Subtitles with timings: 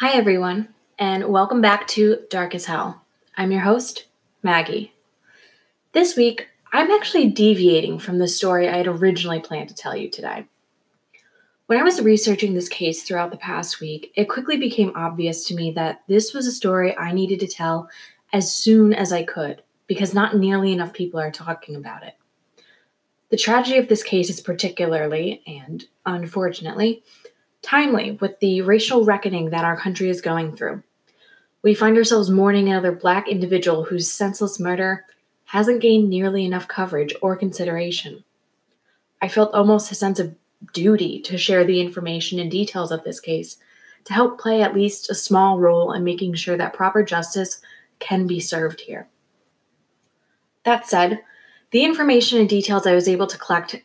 [0.00, 0.68] Hi, everyone,
[0.98, 3.04] and welcome back to Dark as Hell.
[3.36, 4.06] I'm your host,
[4.42, 4.94] Maggie.
[5.92, 10.08] This week, I'm actually deviating from the story I had originally planned to tell you
[10.08, 10.46] today.
[11.66, 15.54] When I was researching this case throughout the past week, it quickly became obvious to
[15.54, 17.90] me that this was a story I needed to tell
[18.32, 22.14] as soon as I could, because not nearly enough people are talking about it.
[23.28, 27.02] The tragedy of this case is particularly, and unfortunately,
[27.62, 30.82] timely with the racial reckoning that our country is going through.
[31.62, 35.04] We find ourselves mourning another black individual whose senseless murder
[35.44, 38.24] hasn't gained nearly enough coverage or consideration.
[39.20, 40.34] I felt almost a sense of
[40.72, 43.58] duty to share the information and details of this case
[44.04, 47.60] to help play at least a small role in making sure that proper justice
[47.98, 49.08] can be served here.
[50.64, 51.20] That said,
[51.70, 53.82] the information and details I was able to collect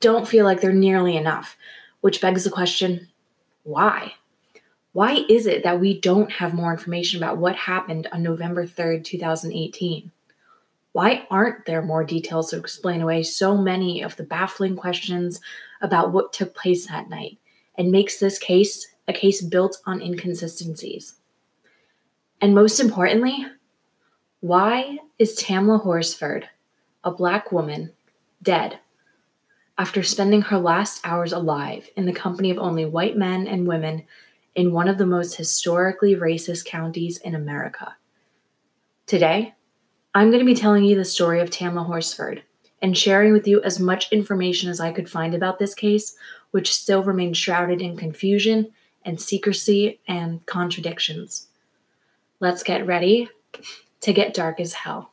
[0.00, 1.56] don't feel like they're nearly enough,
[2.06, 3.08] which begs the question
[3.64, 4.14] why?
[4.92, 9.02] Why is it that we don't have more information about what happened on November 3rd,
[9.02, 10.12] 2018?
[10.92, 15.40] Why aren't there more details to explain away so many of the baffling questions
[15.80, 17.38] about what took place that night
[17.76, 21.16] and makes this case a case built on inconsistencies?
[22.40, 23.46] And most importantly,
[24.38, 26.48] why is Tamla Horsford,
[27.02, 27.90] a black woman,
[28.44, 28.78] dead
[29.78, 34.04] after spending her last hours alive in the company of only white men and women
[34.54, 37.96] in one of the most historically racist counties in America.
[39.06, 39.54] Today,
[40.14, 42.42] I'm going to be telling you the story of Tamla Horsford
[42.80, 46.16] and sharing with you as much information as I could find about this case,
[46.52, 48.72] which still remains shrouded in confusion
[49.04, 51.48] and secrecy and contradictions.
[52.40, 53.28] Let's get ready
[54.00, 55.12] to get dark as hell.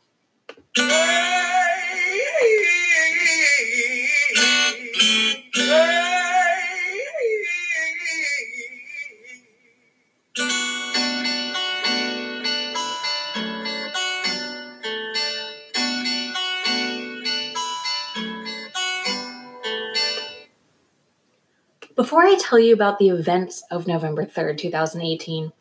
[21.96, 25.52] Before I tell you about the events of November 3rd, 2018,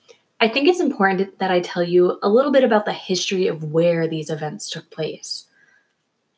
[0.41, 3.65] I think it's important that I tell you a little bit about the history of
[3.65, 5.45] where these events took place.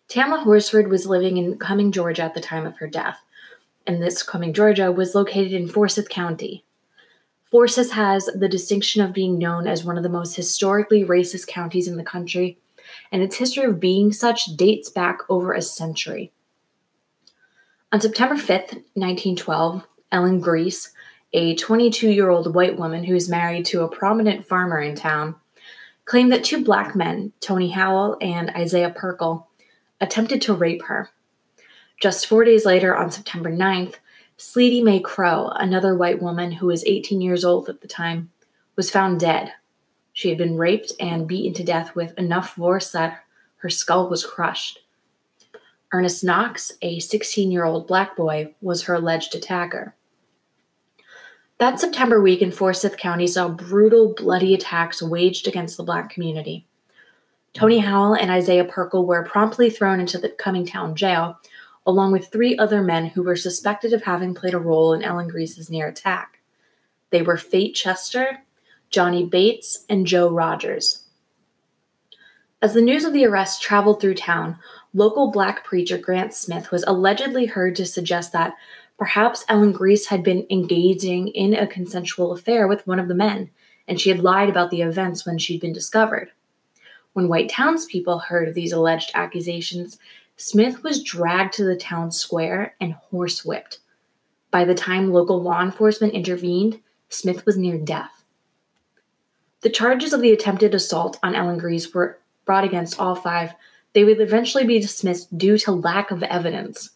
[0.08, 3.20] Tamla Horsford was living in Cumming, Georgia at the time of her death,
[3.86, 6.64] and this Cumming, Georgia was located in Forsyth County.
[7.44, 11.86] Forsyth has the distinction of being known as one of the most historically racist counties
[11.86, 12.58] in the country,
[13.12, 16.32] and its history of being such dates back over a century.
[17.94, 20.90] On September 5th, 1912, Ellen Grease,
[21.32, 25.36] a 22 year old white woman who is married to a prominent farmer in town,
[26.04, 29.46] claimed that two black men, Tony Howell and Isaiah Pirkle,
[30.00, 31.10] attempted to rape her.
[32.00, 33.94] Just four days later, on September 9th,
[34.36, 38.32] Sleety Mae Crow, another white woman who was 18 years old at the time,
[38.74, 39.52] was found dead.
[40.12, 43.22] She had been raped and beaten to death with enough force that
[43.58, 44.80] her skull was crushed.
[45.94, 49.94] Ernest Knox, a 16 year old black boy, was her alleged attacker.
[51.58, 56.66] That September week in Forsyth County saw brutal, bloody attacks waged against the black community.
[57.52, 61.38] Tony Howell and Isaiah Pirkle were promptly thrown into the Cummingtown jail,
[61.86, 65.28] along with three other men who were suspected of having played a role in Ellen
[65.28, 66.40] Grease's near attack.
[67.10, 68.40] They were Fate Chester,
[68.90, 71.04] Johnny Bates, and Joe Rogers.
[72.60, 74.58] As the news of the arrest traveled through town,
[74.94, 78.54] local black preacher Grant Smith was allegedly heard to suggest that
[78.96, 83.50] perhaps Ellen Grease had been engaging in a consensual affair with one of the men,
[83.86, 86.30] and she had lied about the events when she'd been discovered.
[87.12, 89.98] When white townspeople heard of these alleged accusations,
[90.36, 93.78] Smith was dragged to the town square and horsewhipped.
[94.50, 98.24] By the time local law enforcement intervened, Smith was near death.
[99.60, 103.54] The charges of the attempted assault on Ellen Grease were brought against all five
[103.94, 106.90] they would eventually be dismissed due to lack of evidence.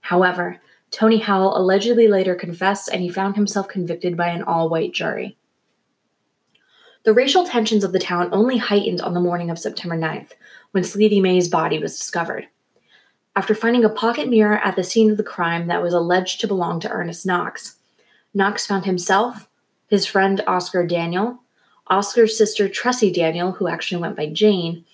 [0.00, 0.60] However,
[0.90, 5.36] Tony Howell allegedly later confessed and he found himself convicted by an all white jury.
[7.04, 10.32] The racial tensions of the town only heightened on the morning of September 9th,
[10.72, 12.48] when Sleety Mae's body was discovered.
[13.36, 16.48] After finding a pocket mirror at the scene of the crime that was alleged to
[16.48, 17.76] belong to Ernest Knox,
[18.34, 19.48] Knox found himself,
[19.86, 21.40] his friend Oscar Daniel,
[21.86, 24.84] Oscar's sister Tressie Daniel, who actually went by Jane,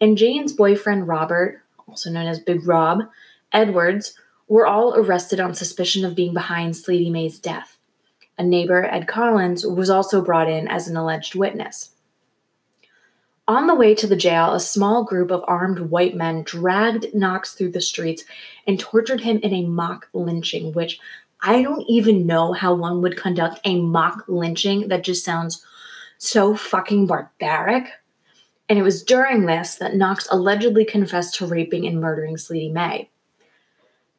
[0.00, 3.02] and Jane's boyfriend Robert, also known as Big Rob,
[3.52, 4.14] Edwards,
[4.48, 7.78] were all arrested on suspicion of being behind Sleety Mae's death.
[8.38, 11.90] A neighbor, Ed Collins, was also brought in as an alleged witness.
[13.46, 17.52] On the way to the jail, a small group of armed white men dragged Knox
[17.52, 18.24] through the streets
[18.66, 21.00] and tortured him in a mock lynching, which
[21.42, 25.64] I don't even know how one would conduct a mock lynching that just sounds
[26.18, 27.88] so fucking barbaric.
[28.70, 33.10] And it was during this that Knox allegedly confessed to raping and murdering Sleety May.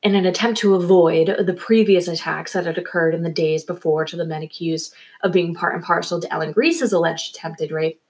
[0.04, 4.04] In an attempt to avoid the previous attacks that had occurred in the days before
[4.04, 4.94] to the men accused
[5.24, 8.02] of being part and parcel to Ellen Grease's alleged attempted rape,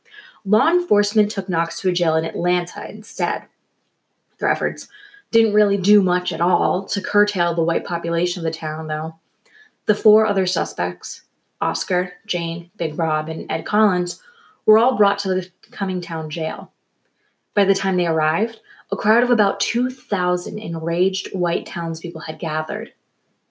[0.44, 3.44] law enforcement took Knox to a jail in Atlanta instead.
[4.40, 4.88] Their efforts
[5.30, 9.14] didn't really do much at all to curtail the white population of the town, though.
[9.86, 11.22] The four other suspects,
[11.60, 14.20] Oscar, Jane, Big Rob, and Ed Collins,
[14.66, 16.72] were all brought to the Cummingtown jail.
[17.54, 18.60] By the time they arrived,
[18.92, 22.94] a crowd of about 2,000 enraged white townspeople had gathered.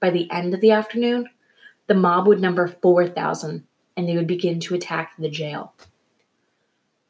[0.00, 1.28] By the end of the afternoon,
[1.86, 3.64] the mob would number 4,000
[3.96, 5.74] and they would begin to attack the jail.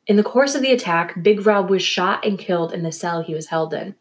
[0.07, 3.23] In the course of the attack, Big Rob was shot and killed in the cell
[3.23, 3.95] he was held in.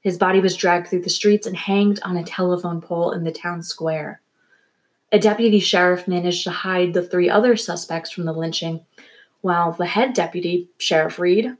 [0.00, 3.32] His body was dragged through the streets and hanged on a telephone pole in the
[3.32, 4.20] town square.
[5.10, 8.84] A deputy sheriff managed to hide the three other suspects from the lynching
[9.44, 11.54] while the head deputy, Sheriff Reed,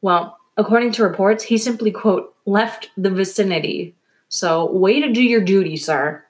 [0.00, 3.94] well, according to reports, he simply, quote, left the vicinity.
[4.30, 6.24] So, way to do your duty, sir.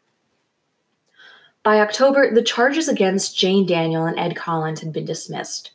[1.62, 5.70] By October, the charges against Jane Daniel and Ed Collins had been dismissed.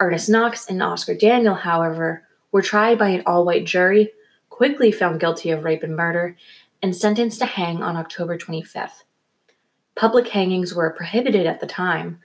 [0.00, 4.10] Ernest Knox and Oscar Daniel, however, were tried by an all white jury,
[4.48, 6.34] quickly found guilty of rape and murder,
[6.82, 9.02] and sentenced to hang on October 25th.
[9.96, 12.20] Public hangings were prohibited at the time,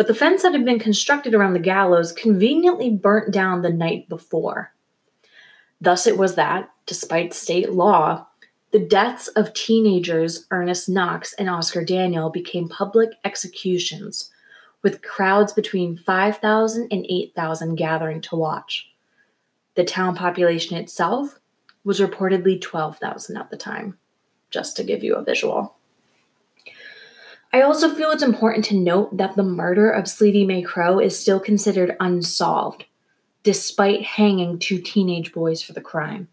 [0.00, 4.08] but the fence that had been constructed around the gallows conveniently burnt down the night
[4.08, 4.72] before.
[5.78, 8.26] Thus, it was that, despite state law,
[8.70, 14.30] the deaths of teenagers Ernest Knox and Oscar Daniel became public executions,
[14.80, 18.90] with crowds between 5,000 and 8,000 gathering to watch.
[19.74, 21.38] The town population itself
[21.84, 23.98] was reportedly 12,000 at the time,
[24.48, 25.76] just to give you a visual.
[27.52, 31.18] I also feel it's important to note that the murder of Sleety May Crow is
[31.18, 32.84] still considered unsolved,
[33.42, 36.28] despite hanging two teenage boys for the crime.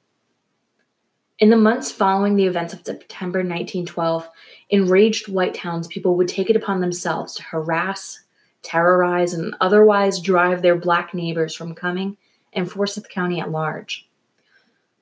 [1.39, 4.29] In the months following the events of September 1912,
[4.69, 8.23] enraged white townspeople would take it upon themselves to harass,
[8.61, 12.17] terrorize, and otherwise drive their black neighbors from Cumming
[12.53, 14.07] and Forsyth County at large.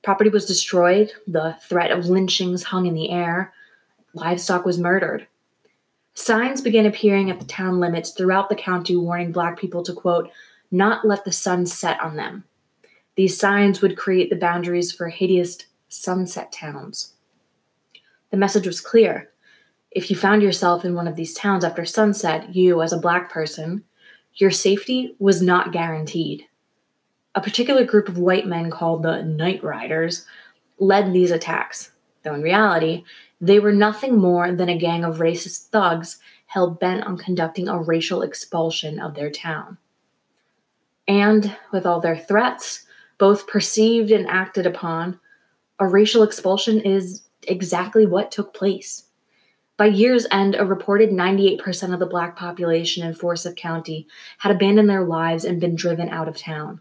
[0.02, 3.52] Property was destroyed, the threat of lynchings hung in the air,
[4.14, 5.26] livestock was murdered.
[6.16, 10.30] Signs began appearing at the town limits throughout the county warning black people to, quote,
[10.70, 12.44] not let the sun set on them.
[13.16, 15.58] These signs would create the boundaries for hideous
[15.88, 17.12] sunset towns.
[18.30, 19.30] The message was clear.
[19.90, 23.30] If you found yourself in one of these towns after sunset, you, as a black
[23.30, 23.84] person,
[24.34, 26.44] your safety was not guaranteed.
[27.34, 30.24] A particular group of white men called the Night Riders
[30.78, 31.92] led these attacks,
[32.22, 33.04] though in reality,
[33.40, 37.78] they were nothing more than a gang of racist thugs hell bent on conducting a
[37.78, 39.78] racial expulsion of their town.
[41.08, 42.84] And with all their threats,
[43.18, 45.20] both perceived and acted upon,
[45.78, 49.04] a racial expulsion is exactly what took place.
[49.76, 54.06] By year's end, a reported 98% of the black population in Forsyth County
[54.38, 56.80] had abandoned their lives and been driven out of town.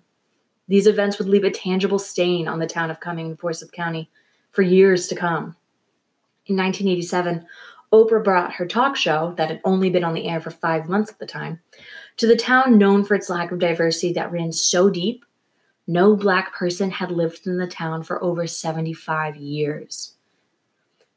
[0.68, 4.10] These events would leave a tangible stain on the town of Cumming in Forsyth County
[4.52, 5.58] for years to come.
[6.48, 7.46] In 1987,
[7.92, 11.12] Oprah brought her talk show, that had only been on the air for five months
[11.12, 11.60] at the time,
[12.18, 15.26] to the town known for its lack of diversity that ran so deep,
[15.88, 20.16] no black person had lived in the town for over 75 years.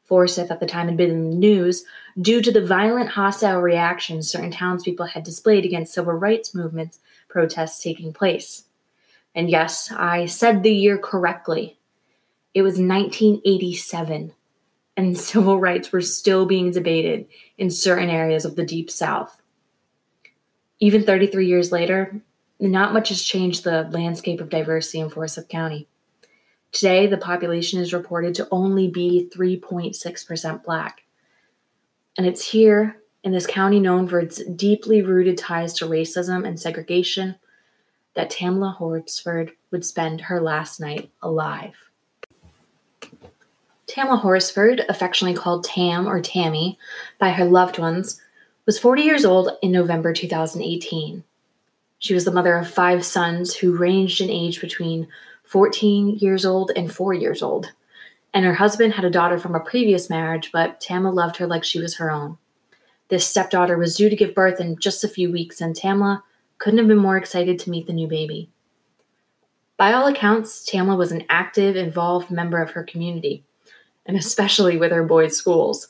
[0.04, 1.84] Forsyth at the time had been in the news
[2.18, 7.82] due to the violent hostile reactions certain townspeople had displayed against civil rights movements protests
[7.82, 8.64] taking place.
[9.34, 11.78] And yes, I said the year correctly.
[12.54, 14.32] It was 1987
[14.98, 17.26] and civil rights were still being debated
[17.56, 19.40] in certain areas of the Deep South.
[20.80, 22.20] Even 33 years later,
[22.60, 25.88] not much has changed the landscape of diversity in Forsyth County.
[26.72, 31.04] Today, the population is reported to only be 3.6% Black.
[32.16, 36.58] And it's here in this county known for its deeply rooted ties to racism and
[36.58, 37.36] segregation
[38.14, 41.87] that Tamla Horsford would spend her last night alive.
[43.88, 46.78] Tamla Horsford, affectionately called Tam or Tammy
[47.18, 48.20] by her loved ones,
[48.66, 51.24] was 40 years old in November 2018.
[51.98, 55.08] She was the mother of five sons who ranged in age between
[55.44, 57.72] 14 years old and 4 years old.
[58.34, 61.64] And her husband had a daughter from a previous marriage, but Tamla loved her like
[61.64, 62.36] she was her own.
[63.08, 66.22] This stepdaughter was due to give birth in just a few weeks, and Tamla
[66.58, 68.50] couldn't have been more excited to meet the new baby.
[69.78, 73.44] By all accounts, Tamla was an active, involved member of her community
[74.08, 75.88] and especially with her boys' schools.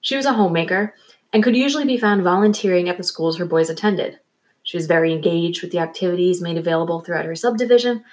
[0.00, 0.94] She was a homemaker
[1.32, 4.20] and could usually be found volunteering at the schools her boys attended.
[4.62, 8.04] She was very engaged with the activities made available throughout her subdivision,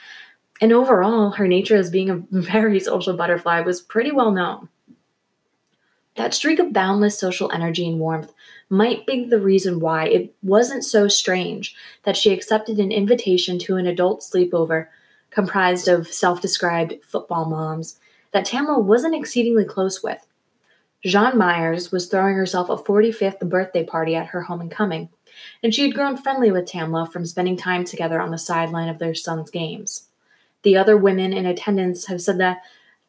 [0.59, 4.69] and overall, her nature as being a very social butterfly was pretty well known.
[6.15, 8.33] That streak of boundless social energy and warmth
[8.69, 13.75] might be the reason why it wasn't so strange that she accepted an invitation to
[13.75, 14.87] an adult sleepover
[15.29, 17.99] comprised of self described football moms
[18.31, 20.25] that Tamla wasn't exceedingly close with.
[21.03, 25.09] Jean Myers was throwing herself a 45th birthday party at her homecoming, and Cumming,
[25.63, 28.99] and she had grown friendly with Tamla from spending time together on the sideline of
[28.99, 30.07] their son's games.
[30.63, 32.61] The other women in attendance have said that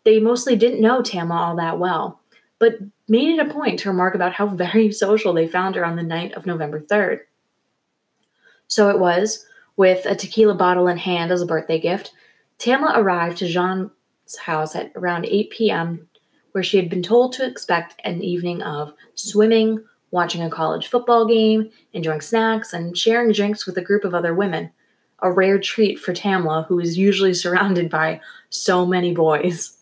[0.05, 2.21] they mostly didn't know Tamla all that well,
[2.59, 5.97] but made it a point to remark about how very social they found her on
[5.97, 7.21] the night of November 3rd.
[8.69, 9.47] So it was,
[9.77, 12.13] with a tequila bottle in hand as a birthday gift,
[12.59, 13.91] Tamla arrived to Jean's
[14.37, 16.09] house at around 8 p.m.,
[16.53, 21.27] where she had been told to expect an evening of swimming, watching a college football
[21.27, 24.71] game, enjoying snacks, and sharing drinks with a group of other women.
[25.21, 28.21] A rare treat for Tamla, who is usually surrounded by
[28.51, 29.77] so many boys.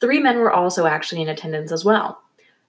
[0.00, 2.20] Three men were also actually in attendance as well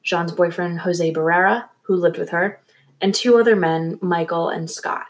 [0.03, 2.61] Jean's boyfriend, Jose Barrera, who lived with her,
[3.01, 5.05] and two other men, Michael and Scott.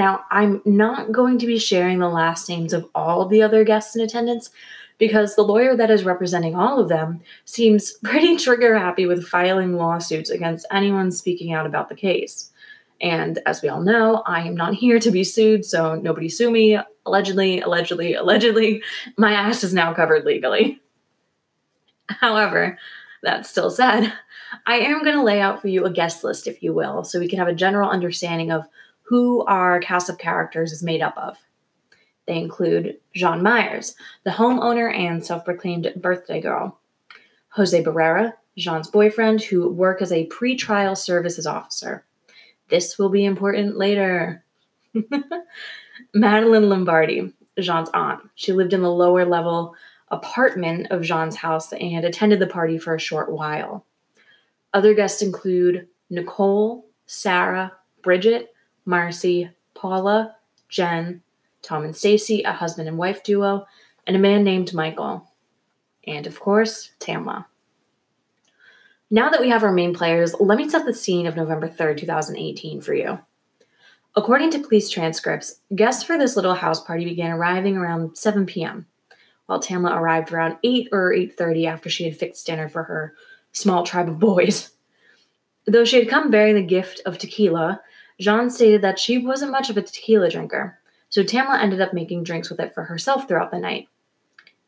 [0.00, 3.94] Now, I'm not going to be sharing the last names of all the other guests
[3.94, 4.48] in attendance
[4.96, 9.74] because the lawyer that is representing all of them seems pretty trigger happy with filing
[9.74, 12.50] lawsuits against anyone speaking out about the case.
[13.02, 16.50] And as we all know, I am not here to be sued, so nobody sue
[16.50, 16.78] me.
[17.04, 18.82] Allegedly, allegedly, allegedly,
[19.18, 20.80] my ass is now covered legally.
[22.08, 22.78] However,
[23.22, 24.10] that still said,
[24.66, 27.20] I am going to lay out for you a guest list, if you will, so
[27.20, 28.64] we can have a general understanding of
[29.10, 31.36] who our cast of characters is made up of.
[32.28, 36.78] They include Jean Myers, the homeowner and self proclaimed birthday girl,
[37.48, 42.04] Jose Barrera, Jean's boyfriend, who work as a pre-trial services officer.
[42.68, 44.44] This will be important later.
[46.14, 48.20] Madeline Lombardi, Jean's aunt.
[48.36, 49.74] She lived in the lower level
[50.06, 53.84] apartment of Jean's house and attended the party for a short while.
[54.72, 58.49] Other guests include Nicole, Sarah, Bridget,
[58.90, 60.36] Marcy, Paula,
[60.68, 61.22] Jen,
[61.62, 63.66] Tom and Stacy, a husband and wife duo,
[64.06, 65.32] and a man named Michael.
[66.06, 67.46] And of course, Tamla.
[69.10, 71.98] Now that we have our main players, let me set the scene of November 3rd,
[71.98, 73.18] 2018 for you.
[74.14, 78.86] According to police transcripts, guests for this little house party began arriving around 7 p.m
[79.50, 83.14] while Tamla arrived around 8 or 8:30 after she had fixed dinner for her
[83.50, 84.70] small tribe of boys.
[85.66, 87.80] Though she had come bearing the gift of tequila,
[88.20, 92.22] Jean stated that she wasn't much of a tequila drinker, so Tamla ended up making
[92.22, 93.88] drinks with it for herself throughout the night.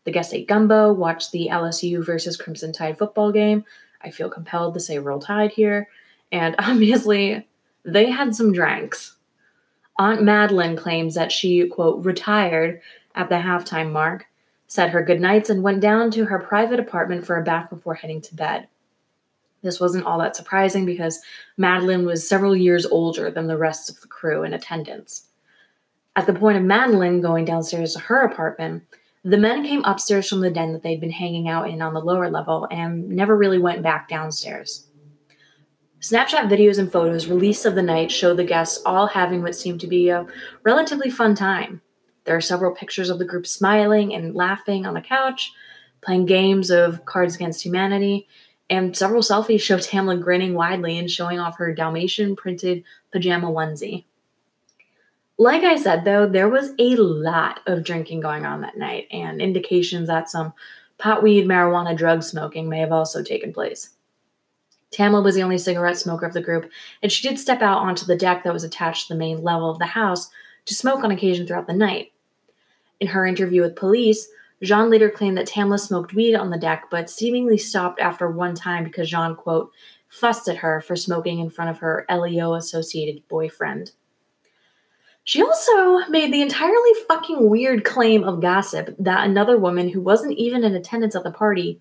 [0.05, 3.65] The guests ate gumbo, watched the LSU versus Crimson Tide football game.
[4.01, 5.89] I feel compelled to say Roll Tide here.
[6.33, 7.47] And obviously,
[7.85, 9.17] they had some drinks.
[9.99, 12.81] Aunt Madeline claims that she, quote, retired
[13.15, 14.27] at the halftime mark
[14.73, 18.23] said her goodnights, and went down to her private apartment for a bath before heading
[18.23, 18.67] to bed.
[19.63, 21.21] This wasn't all that surprising because
[21.57, 25.29] Madeline was several years older than the rest of the crew in attendance.
[26.17, 28.83] At the point of Madeline going downstairs to her apartment,
[29.25, 32.01] the men came upstairs from the den that they'd been hanging out in on the
[32.01, 34.89] lower level and never really went back downstairs.
[36.01, 39.81] Snapchat videos and photos released of the night show the guests all having what seemed
[39.81, 40.27] to be a
[40.65, 41.81] relatively fun time.
[42.25, 45.53] There are several pictures of the group smiling and laughing on the couch,
[46.01, 48.27] playing games of Cards Against Humanity,
[48.71, 54.05] and several selfies show Tamla grinning widely and showing off her Dalmatian printed pajama onesie.
[55.39, 59.41] Like I said, though, there was a lot of drinking going on that night, and
[59.41, 60.53] indications that some
[60.99, 63.91] potweed, marijuana, drug smoking may have also taken place.
[64.93, 66.71] Tamla was the only cigarette smoker of the group,
[67.03, 69.71] and she did step out onto the deck that was attached to the main level
[69.71, 70.31] of the house
[70.67, 72.13] to smoke on occasion throughout the night.
[73.01, 74.29] In her interview with police,
[74.63, 78.55] Jean later claimed that Tamla smoked weed on the deck, but seemingly stopped after one
[78.55, 79.73] time because Jean, quote,
[80.09, 83.93] fussed at her for smoking in front of her LEO associated boyfriend.
[85.25, 90.37] She also made the entirely fucking weird claim of gossip that another woman who wasn't
[90.37, 91.81] even in attendance at the party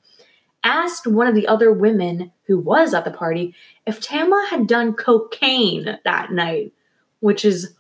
[0.64, 3.56] asked one of the other women who was at the party
[3.88, 6.72] if Tamla had done cocaine that night,
[7.20, 7.74] which is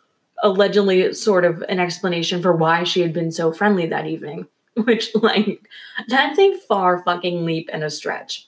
[0.43, 4.48] allegedly sort of an explanation for why she had been so friendly that evening.
[4.85, 5.67] Which, like,
[6.07, 8.47] that's a far fucking leap and a stretch.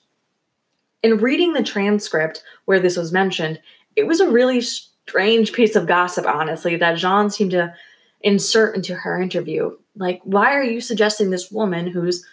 [1.02, 3.60] In reading the transcript where this was mentioned,
[3.96, 7.74] it was a really strange piece of gossip, honestly, that Jean seemed to
[8.22, 9.76] insert into her interview.
[9.96, 12.26] Like, why are you suggesting this woman who's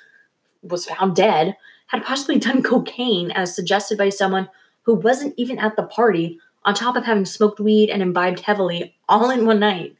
[0.62, 1.56] was found dead
[1.88, 4.48] had possibly done cocaine as suggested by someone
[4.82, 8.94] who wasn't even at the party, on top of having smoked weed and imbibed heavily
[9.08, 9.96] all in one night.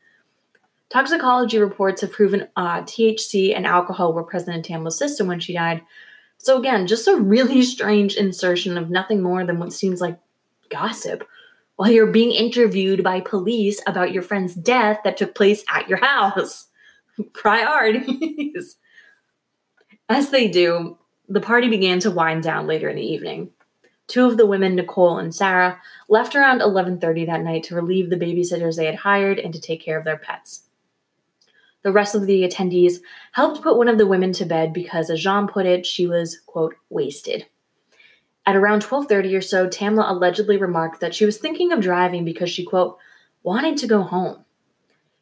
[0.91, 5.53] Toxicology reports have proven uh, THC and alcohol were present in Tamla's system when she
[5.53, 5.83] died.
[6.39, 10.19] So, again, just a really strange insertion of nothing more than what seems like
[10.69, 11.27] gossip
[11.77, 15.99] while you're being interviewed by police about your friend's death that took place at your
[15.99, 16.67] house.
[17.33, 18.77] Priorities.
[20.09, 23.51] As they do, the party began to wind down later in the evening.
[24.09, 28.17] Two of the women, Nicole and Sarah, left around 11:30 that night to relieve the
[28.17, 30.65] babysitters they had hired and to take care of their pets.
[31.83, 32.99] The rest of the attendees
[33.33, 36.41] helped put one of the women to bed because as Jean put it, she was
[36.47, 37.47] quote wasted.
[38.47, 42.51] At around 12:30 or so, Tamla allegedly remarked that she was thinking of driving because
[42.51, 42.99] she quote
[43.43, 44.45] wanted to go home.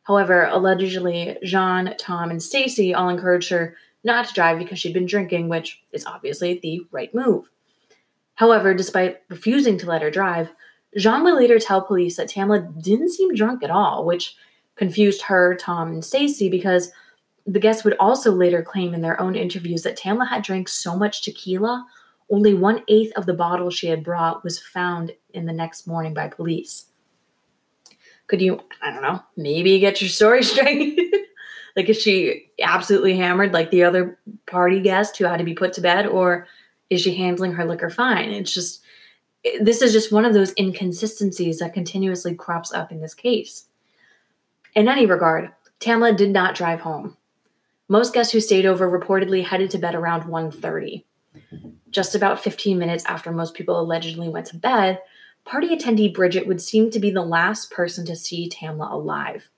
[0.04, 5.06] However, allegedly Jean, Tom, and Stacy all encouraged her not to drive because she'd been
[5.06, 7.50] drinking, which is obviously the right move.
[8.36, 10.50] However, despite refusing to let her drive,
[10.96, 14.36] Jean would later tell police that Tamla didn't seem drunk at all, which
[14.78, 16.90] confused her, Tom, and Stacy because
[17.46, 20.96] the guests would also later claim in their own interviews that Tamla had drank so
[20.96, 21.86] much tequila,
[22.30, 26.12] only one eighth of the bottle she had brought was found in the next morning
[26.12, 26.86] by police.
[28.26, 30.98] Could you, I don't know, maybe get your story straight?
[31.74, 35.72] Like, is she absolutely hammered like the other party guest who had to be put
[35.74, 36.46] to bed, or
[36.90, 38.30] is she handling her liquor fine?
[38.30, 38.82] It's just,
[39.60, 43.67] this is just one of those inconsistencies that continuously crops up in this case.
[44.78, 47.16] In any regard, Tamla did not drive home.
[47.88, 51.04] Most guests who stayed over reportedly headed to bed around 1:30.
[51.90, 55.00] Just about 15 minutes after most people allegedly went to bed,
[55.44, 59.50] party attendee Bridget would seem to be the last person to see Tamla alive.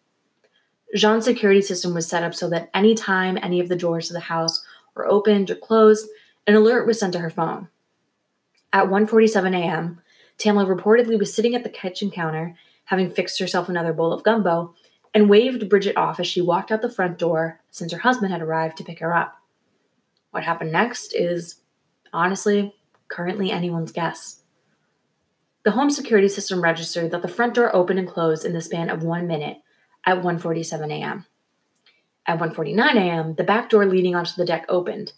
[0.95, 4.21] Jean's security system was set up so that anytime any of the doors to the
[4.21, 6.09] house were opened or closed,
[6.47, 7.69] an alert was sent to her phone.
[8.73, 10.01] At 1:47 a.m.,
[10.39, 14.75] Tamla reportedly was sitting at the kitchen counter, having fixed herself another bowl of gumbo,
[15.13, 18.43] and waved Bridget off as she walked out the front door since her husband had
[18.43, 19.37] arrived to pick her up.
[20.31, 21.57] What happened next is,
[22.13, 22.75] honestly,
[23.09, 24.43] currently anyone's guess.
[25.65, 28.89] The home security system registered that the front door opened and closed in the span
[28.89, 29.59] of one minute,
[30.07, 31.27] at 1:47 a.m.
[32.27, 35.13] At 1:49 a.m., the back door leading onto the deck opened.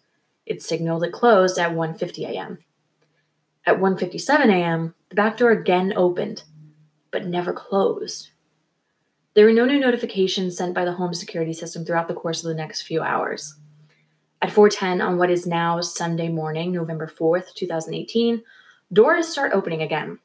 [0.46, 2.59] It signaled it closed at 1:50 a.m.
[3.64, 6.42] At 1:57 a.m., the back door again opened,
[7.12, 8.31] but never closed.
[9.35, 12.49] There were no new notifications sent by the home security system throughout the course of
[12.49, 13.55] the next few hours.
[14.42, 18.42] At 4:10 on what is now Sunday morning, November 4th, 2018,
[18.92, 20.18] doors start opening again.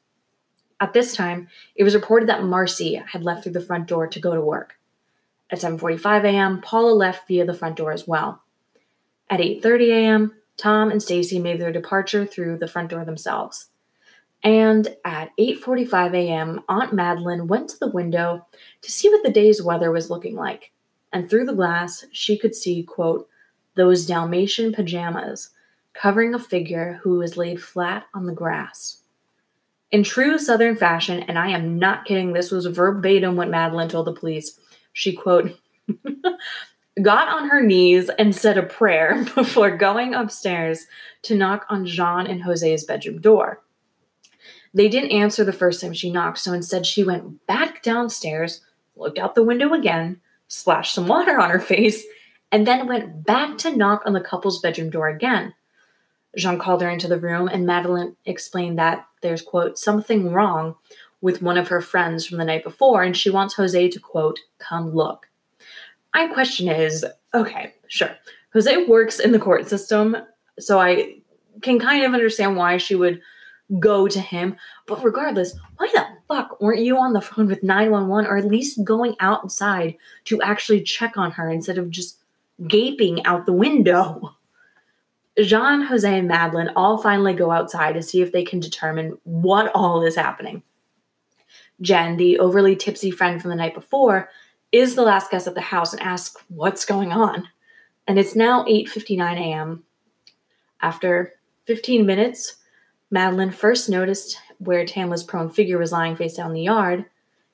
[0.78, 4.20] At this time, it was reported that Marcy had left through the front door to
[4.20, 4.78] go to work.
[5.50, 8.42] At 7:45 a.m., Paula left via the front door as well.
[9.30, 13.70] At 8:30 a.m., Tom and Stacy made their departure through the front door themselves.
[14.44, 18.46] And at 8:45 a.m., Aunt Madeline went to the window
[18.82, 20.72] to see what the day's weather was looking like.
[21.12, 23.28] And through the glass, she could see, quote,
[23.74, 25.50] those Dalmatian pajamas
[25.94, 29.02] covering a figure who was laid flat on the grass.
[29.90, 34.06] In true Southern fashion, and I am not kidding, this was verbatim what Madeline told
[34.06, 34.58] the police.
[34.92, 35.58] She, quote,
[37.02, 40.86] got on her knees and said a prayer before going upstairs
[41.22, 43.62] to knock on Jean and Jose's bedroom door.
[44.74, 48.60] They didn't answer the first time she knocked, so instead she went back downstairs,
[48.96, 52.04] looked out the window again, splashed some water on her face,
[52.50, 55.54] and then went back to knock on the couple's bedroom door again.
[56.36, 60.76] Jean called her into the room, and Madeline explained that there's, quote, something wrong
[61.20, 64.38] with one of her friends from the night before, and she wants Jose to, quote,
[64.58, 65.28] come look.
[66.14, 67.04] My question is
[67.34, 68.10] okay, sure.
[68.52, 70.16] Jose works in the court system,
[70.58, 71.18] so I
[71.62, 73.20] can kind of understand why she would
[73.78, 74.56] go to him.
[74.86, 78.84] But regardless, why the fuck weren't you on the phone with 911 or at least
[78.84, 82.18] going outside to actually check on her instead of just
[82.66, 84.34] gaping out the window?
[85.42, 89.70] Jean, Jose, and Madeline all finally go outside to see if they can determine what
[89.72, 90.62] all is happening.
[91.80, 94.30] Jen, the overly tipsy friend from the night before,
[94.72, 97.48] is the last guest at the house and asks what's going on.
[98.06, 99.84] And it's now 8:59 a.m.
[100.80, 101.34] After
[101.66, 102.56] 15 minutes,
[103.10, 107.06] Madeline first noticed where Tamla's prone figure was lying face down in the yard.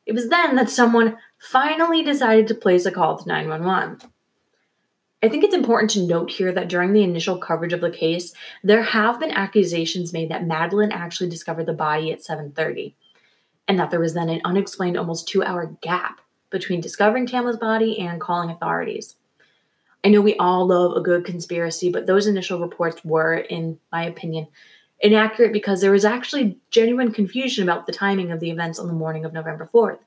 [0.07, 4.11] It was then that someone finally decided to place a call to 911.
[5.23, 8.35] I think it's important to note here that during the initial coverage of the case,
[8.63, 12.95] there have been accusations made that Madeline actually discovered the body at 7:30,
[13.67, 18.21] and that there was then an unexplained almost 2-hour gap between discovering Tamla's body and
[18.21, 19.17] calling authorities.
[20.05, 24.05] I know we all love a good conspiracy, but those initial reports were, in my
[24.05, 24.49] opinion,
[25.01, 28.93] inaccurate because there was actually genuine confusion about the timing of the events on the
[28.93, 29.99] morning of November 4th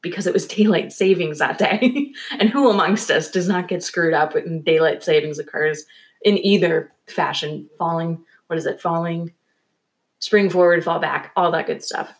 [0.00, 2.12] because it was daylight savings that day.
[2.38, 5.84] and who amongst us does not get screwed up when daylight savings occurs
[6.22, 7.68] in either fashion?
[7.78, 8.80] Falling, what is it?
[8.80, 9.32] Falling,
[10.18, 12.12] spring forward, fall back, all that good stuff.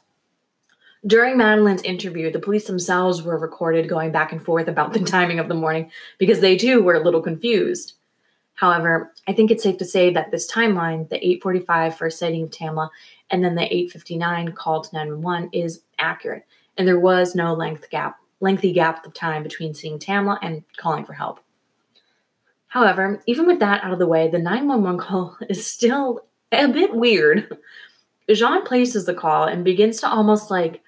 [1.05, 5.41] During Madeline's interview, the police themselves were recorded going back and forth about the timing
[5.41, 7.95] of the morning because they too were a little confused.
[8.55, 12.51] However, I think it's safe to say that this timeline, the 845 first sighting of
[12.51, 12.91] Tamla
[13.31, 16.45] and then the 859 call to 911 is accurate,
[16.77, 21.05] and there was no length gap, lengthy gap of time between seeing Tamla and calling
[21.05, 21.41] for help.
[22.69, 26.21] However, even with that out of the way, the 911 call is still
[26.53, 27.59] a bit weird.
[28.31, 30.83] Jean places the call and begins to almost like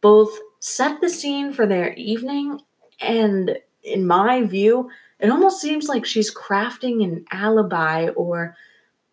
[0.00, 2.60] both set the scene for their evening
[3.00, 8.56] and, in my view, it almost seems like she's crafting an alibi or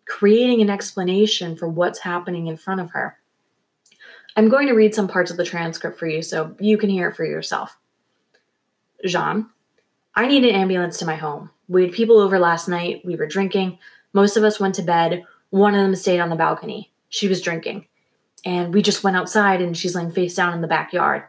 [0.06, 3.18] creating an explanation for what's happening in front of her.
[4.36, 7.08] I'm going to read some parts of the transcript for you so you can hear
[7.08, 7.78] it for yourself.
[9.04, 9.46] Jean,
[10.14, 11.50] I need an ambulance to my home.
[11.68, 13.02] We had people over last night.
[13.04, 13.78] We were drinking.
[14.12, 15.24] Most of us went to bed.
[15.50, 16.92] One of them stayed on the balcony.
[17.08, 17.86] She was drinking.
[18.44, 21.24] And we just went outside and she's laying face down in the backyard.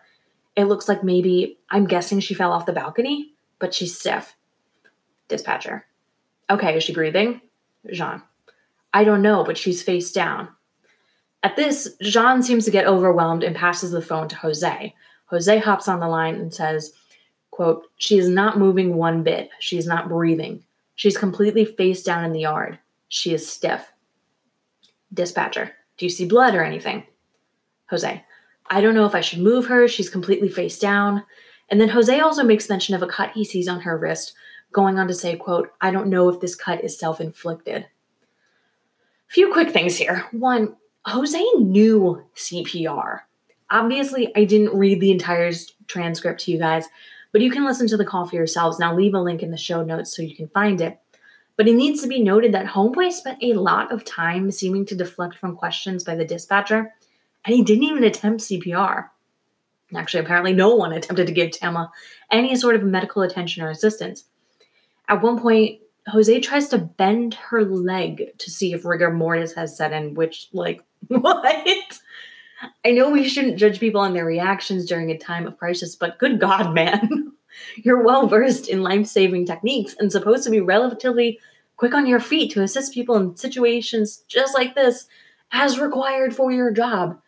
[0.56, 4.36] It looks like maybe, I'm guessing she fell off the balcony, but she's stiff.
[5.28, 5.86] Dispatcher.
[6.50, 7.42] Okay, is she breathing?
[7.92, 8.22] Jean.
[8.94, 10.50] I don't know, but she's face down.
[11.44, 14.94] At this, Jean seems to get overwhelmed and passes the phone to Jose.
[15.26, 16.94] Jose hops on the line and says,
[17.52, 19.50] quote, She is not moving one bit.
[19.60, 20.64] She is not breathing.
[20.96, 22.80] She's completely face down in the yard.
[23.10, 23.92] She is stiff.
[25.14, 27.04] Dispatcher, do you see blood or anything?
[27.90, 28.24] Jose,
[28.68, 29.88] I don't know if I should move her.
[29.88, 31.24] She's completely face down.
[31.70, 34.34] And then Jose also makes mention of a cut he sees on her wrist,
[34.76, 37.88] going on to say, quote, I don't know if this cut is self-inflicted.
[39.28, 40.26] Few quick things here.
[40.32, 43.22] One, Jose knew CPR.
[43.72, 45.54] Obviously, I didn't read the entire
[45.88, 46.88] transcript to you guys,
[47.32, 48.78] but you can listen to the call for yourselves.
[48.78, 51.00] Now, leave a link in the show notes so you can find it.
[51.56, 54.96] But it needs to be noted that Homeboy spent a lot of time seeming to
[54.96, 56.94] deflect from questions by the dispatcher,
[57.46, 59.08] and he didn't even attempt CPR.
[59.96, 61.92] Actually, apparently, no one attempted to give Tamla
[62.30, 64.26] any sort of medical attention or assistance.
[65.08, 69.76] At one point, Jose tries to bend her leg to see if rigor mortis has
[69.76, 72.00] set in, which, like, what?
[72.86, 76.20] I know we shouldn't judge people on their reactions during a time of crisis, but
[76.20, 77.34] good God, man.
[77.78, 81.40] You're well versed in life saving techniques and supposed to be relatively
[81.78, 85.08] quick on your feet to assist people in situations just like this
[85.52, 87.20] as required for your job.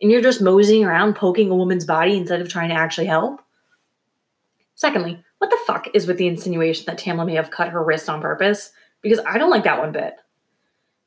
[0.00, 3.40] And you're just moseying around poking a woman's body instead of trying to actually help?
[4.74, 8.08] Secondly, what the fuck is with the insinuation that Tamla may have cut her wrist
[8.08, 8.72] on purpose?
[9.02, 10.16] Because I don't like that one bit.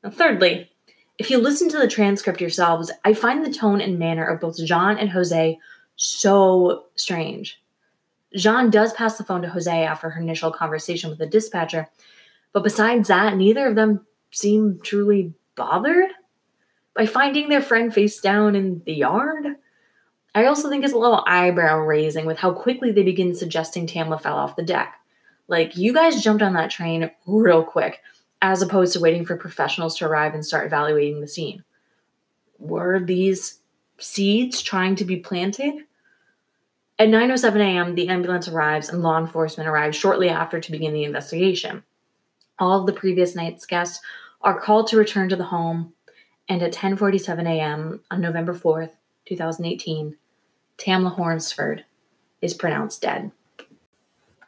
[0.02, 0.70] And thirdly,
[1.18, 4.56] if you listen to the transcript yourselves, I find the tone and manner of both
[4.64, 5.58] Jean and Jose
[5.96, 7.60] so strange.
[8.34, 11.88] Jean does pass the phone to Jose after her initial conversation with the dispatcher,
[12.52, 16.10] but besides that, neither of them seem truly bothered
[16.94, 19.46] by finding their friend face down in the yard.
[20.34, 24.20] I also think it's a little eyebrow raising with how quickly they begin suggesting Tamla
[24.20, 24.98] fell off the deck.
[25.46, 28.00] Like, you guys jumped on that train real quick,
[28.40, 31.64] as opposed to waiting for professionals to arrive and start evaluating the scene.
[32.58, 33.58] Were these
[33.98, 35.84] seeds trying to be planted?
[36.98, 41.04] At 9:07 a.m., the ambulance arrives and law enforcement arrives shortly after to begin the
[41.04, 41.82] investigation.
[42.58, 44.00] All of the previous night's guests
[44.40, 45.92] are called to return to the home,
[46.48, 48.00] and at 10:47 a.m.
[48.10, 48.92] on November 4th,
[49.26, 50.16] 2018,
[50.78, 51.84] Tamla Horsford
[52.40, 53.30] is pronounced dead.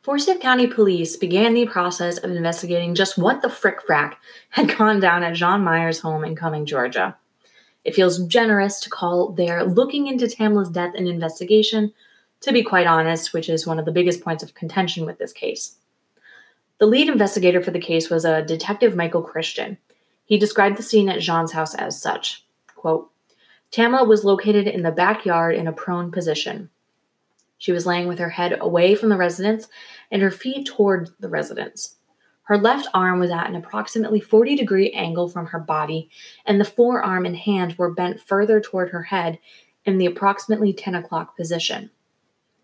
[0.03, 4.15] Forsyth County Police began the process of investigating just what the frick frack
[4.51, 7.17] had gone down at John Myers' home in Cumming, Georgia.
[7.85, 11.93] It feels generous to call their looking into Tamla's death an investigation
[12.45, 15.33] to be quite honest, which is one of the biggest points of contention with this
[15.33, 15.77] case.
[16.79, 19.79] The lead investigator for the case was a detective Michael Christian.
[20.27, 23.11] He described the scene at Jean's house as such quote,
[23.75, 26.71] Tamla was located in the backyard in a prone position.
[27.59, 29.67] She was laying with her head away from the residence
[30.13, 31.97] and her feet toward the residence.
[32.45, 36.09] Her left arm was at an approximately 40 degree angle from her body,
[36.47, 39.41] and the forearm and hand were bent further toward her head
[39.85, 41.91] in the approximately 10 o'clock position.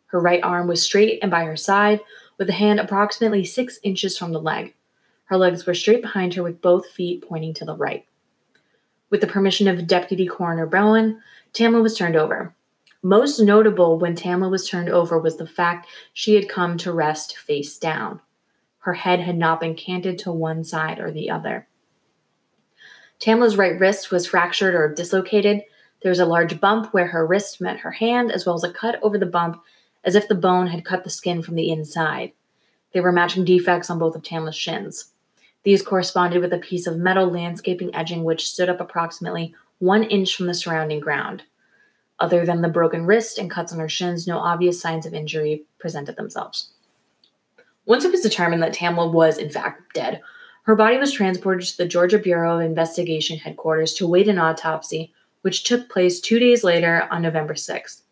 [0.06, 1.98] Her right arm was straight and by her side,
[2.38, 4.76] with the hand approximately six inches from the leg.
[5.24, 8.06] Her legs were straight behind her, with both feet pointing to the right.
[9.10, 11.20] With the permission of Deputy Coroner Bowen,
[11.52, 12.54] Tamla was turned over.
[13.02, 17.36] Most notable when Tamla was turned over was the fact she had come to rest
[17.36, 18.20] face down.
[18.80, 21.68] her head had not been canted to one side or the other.
[23.20, 25.62] Tamla's right wrist was fractured or dislocated.
[26.02, 28.72] There was a large bump where her wrist met her hand, as well as a
[28.72, 29.62] cut over the bump,
[30.02, 32.32] as if the bone had cut the skin from the inside.
[32.92, 35.09] There were matching defects on both of Tamla's shins.
[35.64, 40.36] These corresponded with a piece of metal landscaping edging which stood up approximately one inch
[40.36, 41.42] from the surrounding ground.
[42.18, 45.64] Other than the broken wrist and cuts on her shins, no obvious signs of injury
[45.78, 46.70] presented themselves.
[47.86, 50.20] Once it was determined that Tamla was, in fact, dead,
[50.64, 55.12] her body was transported to the Georgia Bureau of Investigation headquarters to await an autopsy,
[55.40, 58.02] which took place two days later on November 6th.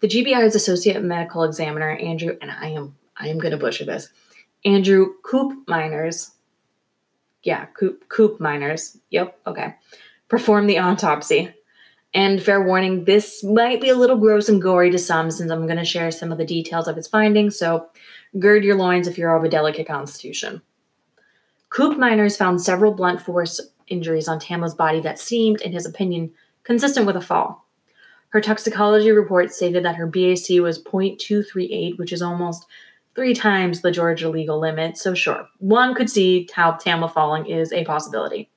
[0.00, 4.10] The GBI's associate medical examiner, Andrew, and I am I am gonna butcher this,
[4.66, 6.32] Andrew Koopmeiners,
[7.44, 9.76] yeah, Coop Koopmeiners, yep, okay,
[10.28, 11.54] performed the autopsy.
[12.12, 15.66] And fair warning, this might be a little gross and gory to some since I'm
[15.66, 17.86] going to share some of the details of its findings, so
[18.40, 20.62] gird your loins if you're of a delicate constitution.
[21.70, 26.32] Koopmeiners found several blunt force injuries on Tamla's body that seemed, in his opinion,
[26.64, 27.66] consistent with a fall.
[28.30, 32.66] Her toxicology report stated that her BAC was 0.238, which is almost
[33.16, 37.72] three times the Georgia legal limit, so sure, one could see how Tamla falling is
[37.72, 38.50] a possibility.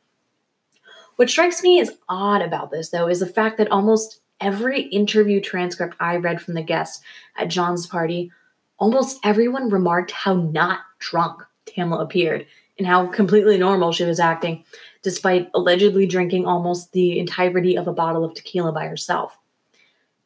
[1.16, 5.42] What strikes me as odd about this, though, is the fact that almost every interview
[5.42, 7.02] transcript I read from the guests
[7.38, 8.32] at John's party,
[8.78, 12.46] almost everyone remarked how not drunk Tamla appeared
[12.78, 14.64] and how completely normal she was acting,
[15.02, 19.38] despite allegedly drinking almost the entirety of a bottle of tequila by herself.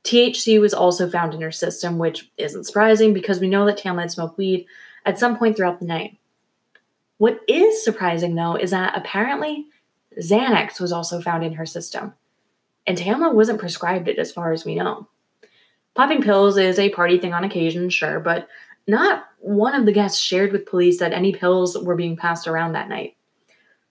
[0.04, 4.02] THC was also found in her system, which isn't surprising because we know that Tamla
[4.02, 4.66] had smoked weed
[5.06, 6.18] at some point throughout the night.
[7.18, 9.68] What is surprising, though, is that apparently
[10.20, 12.14] Xanax was also found in her system,
[12.86, 15.08] and Tamla wasn't prescribed it as far as we know.
[15.96, 18.48] Popping pills is a party thing on occasion, sure, but
[18.88, 22.74] not one of the guests shared with police that any pills were being passed around
[22.74, 23.16] that night.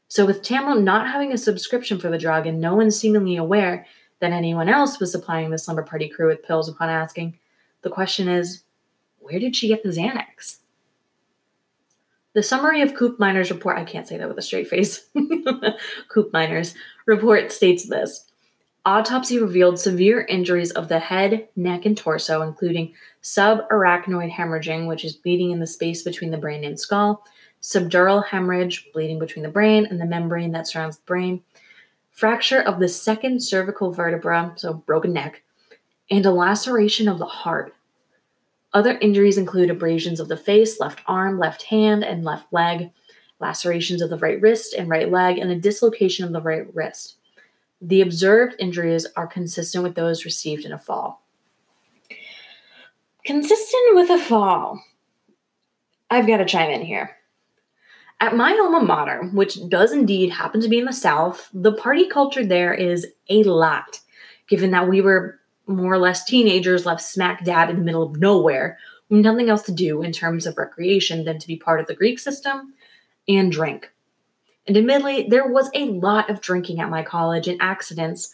[0.09, 3.87] So, with Tamla not having a subscription for the drug and no one seemingly aware
[4.23, 7.37] that anyone else was supplying the slumber party crew with pills upon asking,
[7.83, 8.63] the question is
[9.19, 10.59] where did she get the Xanax?
[12.33, 15.05] The summary of Koopmeiners' report, I can't say that with a straight face.
[16.09, 18.27] Koopmeiners' report states this
[18.87, 25.15] Autopsy revealed severe injuries of the head, neck, and torso, including subarachnoid hemorrhaging, which is
[25.15, 27.25] bleeding in the space between the brain and skull,
[27.61, 31.43] subdural hemorrhage, bleeding between the brain and the membrane that surrounds the brain,
[32.13, 35.43] fracture of the second cervical vertebra, so broken neck,
[36.11, 37.75] and a laceration of the heart.
[38.75, 42.91] Other injuries include abrasions of the face, left arm, left hand, and left leg,
[43.41, 47.17] lacerations of the right wrist and right leg, and a dislocation of the right wrist.
[47.81, 51.23] The observed injuries are consistent with those received in a fall.
[53.25, 54.83] Consistent with a fall.
[56.11, 57.17] I've got to chime in here.
[58.23, 62.07] At my alma mater, which does indeed happen to be in the South, the party
[62.07, 63.99] culture there is a lot,
[64.49, 68.21] given that we were more or less teenagers left smack dab in the middle of
[68.21, 71.89] nowhere with nothing else to do in terms of recreation than to be part of
[71.89, 72.75] the Greek system
[73.27, 73.91] and drink.
[74.69, 78.33] And admittedly, there was a lot of drinking at my college, and accidents,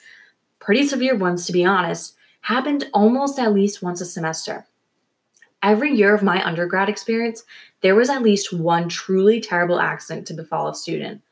[0.58, 4.66] pretty severe ones to be honest, happened almost at least once a semester.
[5.62, 7.44] Every year of my undergrad experience,
[7.80, 11.22] there was at least one truly terrible accident to befall a student.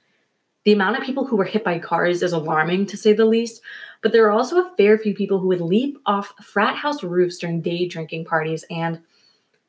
[0.65, 3.63] The amount of people who were hit by cars is alarming, to say the least,
[4.03, 7.39] but there are also a fair few people who would leap off frat house roofs
[7.39, 9.01] during day drinking parties, and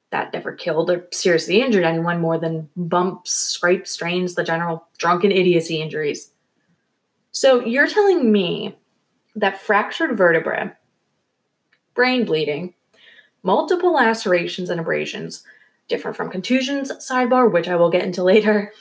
[0.09, 5.31] that never killed or seriously injured anyone more than bumps, scrapes, strains, the general drunken
[5.31, 6.31] idiocy injuries.
[7.31, 8.75] So you're telling me
[9.35, 10.71] that fractured vertebrae,
[11.93, 12.73] brain bleeding,
[13.47, 15.41] multiple lacerations and abrasions,
[15.87, 18.73] different from contusions, sidebar, which I will get into later,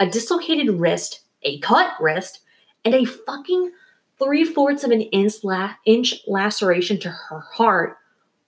[0.00, 2.40] a dislocated wrist, a cut wrist,
[2.84, 3.70] and a fucking
[4.18, 7.98] three fourths of an inch, la- inch laceration to her heart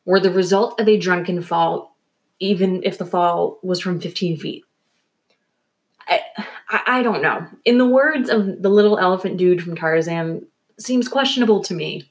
[0.07, 1.95] were the result of a drunken fall,
[2.41, 4.65] even if the fall was from 15 feet.
[6.09, 6.21] I,
[6.71, 7.47] I, I don't know.
[7.67, 10.47] In the words of the little elephant dude from Tarzan,
[10.79, 12.09] seems questionable to me.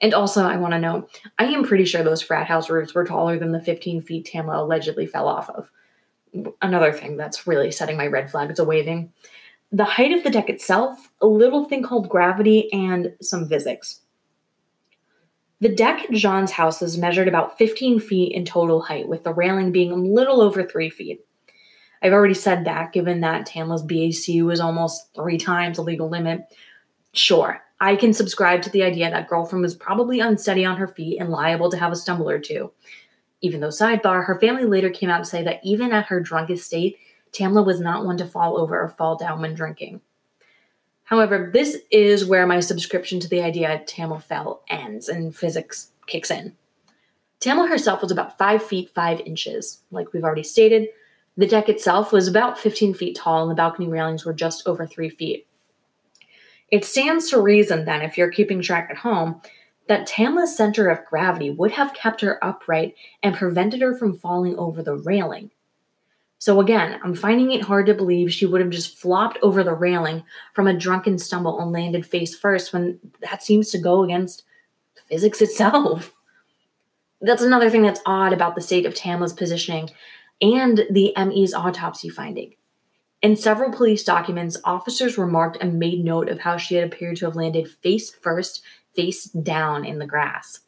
[0.00, 1.08] And also, I want to know
[1.38, 4.58] I am pretty sure those frat house roofs were taller than the 15 feet Tamla
[4.58, 5.70] allegedly fell off of.
[6.62, 9.12] Another thing that's really setting my red flags a waving
[9.70, 14.00] the height of the deck itself, a little thing called gravity, and some physics.
[15.60, 19.34] The deck at John's house is measured about 15 feet in total height, with the
[19.34, 21.20] railing being a little over 3 feet.
[22.00, 26.42] I've already said that, given that Tamla's BAC was almost three times the legal limit.
[27.12, 31.20] Sure, I can subscribe to the idea that girlfriend was probably unsteady on her feet
[31.20, 32.72] and liable to have a stumble or two.
[33.40, 36.66] Even though, sidebar, her family later came out to say that even at her drunkest
[36.66, 36.98] state,
[37.32, 40.00] Tamla was not one to fall over or fall down when drinking.
[41.04, 46.30] However, this is where my subscription to the idea Tamla fell ends and physics kicks
[46.30, 46.54] in.
[47.40, 49.82] Tamla herself was about 5 feet 5 inches.
[49.90, 50.88] Like we've already stated,
[51.36, 54.86] the deck itself was about 15 feet tall and the balcony railings were just over
[54.86, 55.46] 3 feet.
[56.70, 59.40] It stands to reason then, if you're keeping track at home,
[59.88, 64.56] that Tamla's center of gravity would have kept her upright and prevented her from falling
[64.56, 65.50] over the railing.
[66.38, 69.74] So again, I'm finding it hard to believe she would have just flopped over the
[69.74, 70.22] railing
[70.54, 74.44] from a drunken stumble and landed face first when that seems to go against
[75.08, 76.14] physics itself.
[77.20, 79.90] That's another thing that's odd about the state of Tamla's positioning
[80.40, 82.54] and the ME's autopsy finding.
[83.20, 87.24] In several police documents, officers remarked and made note of how she had appeared to
[87.24, 88.62] have landed face first,
[88.94, 90.60] face down in the grass.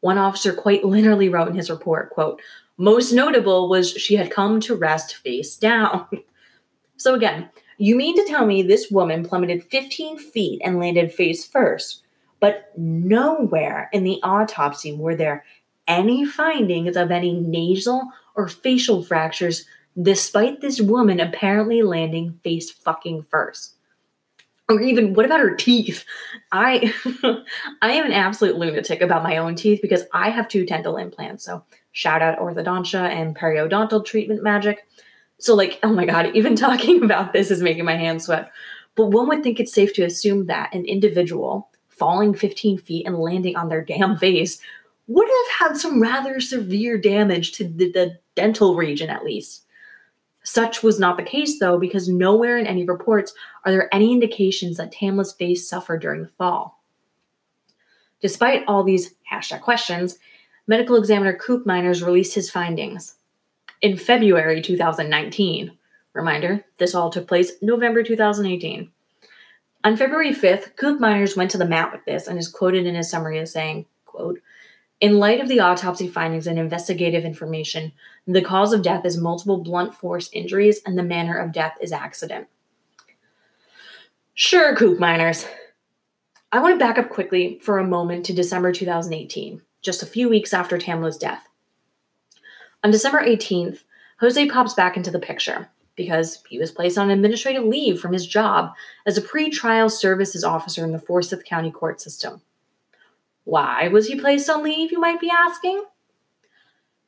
[0.00, 2.40] One officer quite literally wrote in his report, quote,
[2.76, 6.06] most notable was she had come to rest face down.
[6.96, 11.44] so again, you mean to tell me this woman plummeted 15 feet and landed face
[11.44, 12.02] first,
[12.38, 15.44] but nowhere in the autopsy were there
[15.88, 19.66] any findings of any nasal or facial fractures,
[20.00, 23.74] despite this woman apparently landing face fucking first.
[24.68, 26.04] Or even, what about her teeth?
[26.50, 26.92] I
[27.82, 31.44] I am an absolute lunatic about my own teeth because I have two dental implants.
[31.44, 34.86] So shout out orthodontia and periodontal treatment magic.
[35.38, 38.50] So, like, oh my god, even talking about this is making my hands sweat.
[38.96, 43.18] But one would think it's safe to assume that an individual falling 15 feet and
[43.18, 44.60] landing on their damn face
[45.06, 49.65] would have had some rather severe damage to the, the dental region, at least.
[50.46, 54.76] Such was not the case, though, because nowhere in any reports are there any indications
[54.76, 56.80] that Tamla's face suffered during the fall.
[58.20, 60.20] Despite all these hashtag questions,
[60.68, 63.16] medical examiner Koopmeiners released his findings.
[63.82, 65.76] In February 2019,
[66.12, 68.88] reminder, this all took place November 2018.
[69.82, 73.10] On February 5th, Koopmeiners went to the mat with this and is quoted in his
[73.10, 74.38] summary as saying, quote,
[75.00, 77.92] in light of the autopsy findings and investigative information,
[78.26, 81.92] the cause of death is multiple blunt force injuries and the manner of death is
[81.92, 82.48] accident.
[84.34, 85.46] Sure, Koopmeiners.
[86.52, 90.28] I want to back up quickly for a moment to December 2018, just a few
[90.28, 91.48] weeks after Tamla's death.
[92.82, 93.80] On December 18th,
[94.20, 98.26] Jose pops back into the picture because he was placed on administrative leave from his
[98.26, 98.72] job
[99.06, 102.40] as a pre-trial services officer in the Forsyth County court system.
[103.46, 105.84] Why was he placed on leave, you might be asking?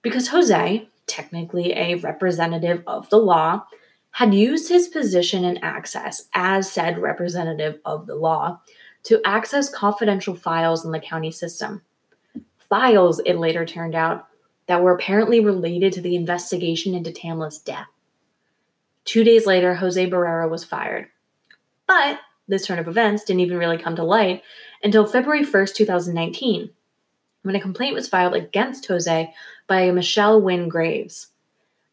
[0.02, 3.64] Because Jose, technically a representative of the law,
[4.12, 8.60] had used his position and access as said representative of the law
[9.02, 11.82] to access confidential files in the county system.
[12.70, 14.28] Files, it later turned out,
[14.68, 17.88] that were apparently related to the investigation into Tamla's death.
[19.04, 21.08] Two days later, Jose Barrera was fired.
[21.88, 24.42] But this turn of events didn't even really come to light
[24.82, 26.70] until February 1st, 2019,
[27.42, 29.32] when a complaint was filed against Jose
[29.66, 31.28] by Michelle Wynn Graves.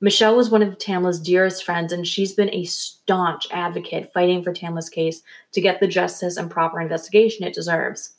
[0.02, 4.54] Michelle was one of Tamla's dearest friends, and she's been a staunch advocate fighting for
[4.54, 8.16] Tamla's case to get the justice and proper investigation it deserves.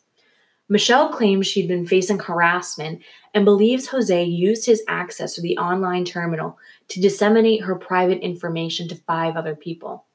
[0.68, 3.00] Michelle claims she'd been facing harassment
[3.34, 8.88] and believes Jose used his access to the online terminal to disseminate her private information
[8.88, 10.06] to five other people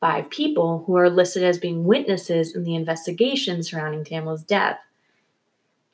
[0.00, 4.78] five people who are listed as being witnesses in the investigation surrounding Tamla's death.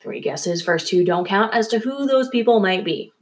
[0.00, 3.12] Three guesses, first two don't count as to who those people might be.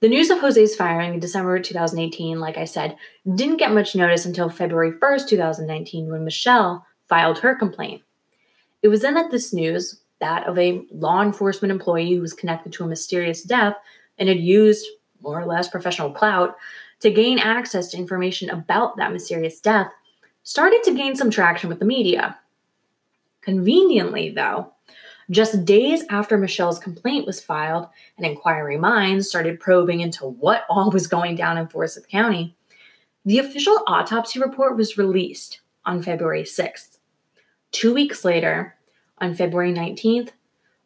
[0.00, 2.96] The news of Jose's firing in December 2018, like I said,
[3.34, 8.02] didn't get much notice until February 1st, 2019, when Michelle filed her complaint.
[8.82, 12.72] It was then that this news, that of a law enforcement employee who was connected
[12.72, 13.76] to a mysterious death
[14.18, 14.86] and had used
[15.20, 16.56] more or less professional clout
[17.02, 19.90] to gain access to information about that mysterious death
[20.44, 22.38] started to gain some traction with the media.
[23.40, 24.72] Conveniently, though,
[25.30, 30.90] just days after Michelle's complaint was filed and Inquiry Minds started probing into what all
[30.90, 32.56] was going down in Forsyth County,
[33.24, 36.98] the official autopsy report was released on February 6th.
[37.72, 38.76] Two weeks later,
[39.18, 40.30] on February 19th,